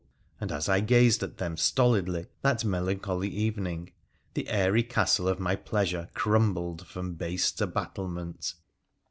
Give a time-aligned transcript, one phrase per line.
[0.39, 3.91] and as I gazed at them stolidly, that melancholy evening,
[4.33, 8.55] the airy castle of my pleasure crumbled from base to battlement.